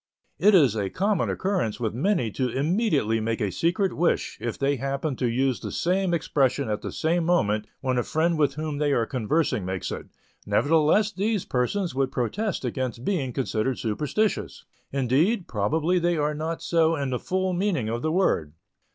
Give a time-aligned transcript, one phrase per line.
[0.39, 4.77] It is a common occurrence with many to immediately make a secret "wish" if they
[4.77, 8.79] happen to use the same expression at the same moment when a friend with whom
[8.79, 10.07] they are conversing makes it;
[10.43, 16.95] nevertheless these persons would protest against being considered superstitious, indeed, probably they are not so
[16.95, 18.53] in the full meaning of the word.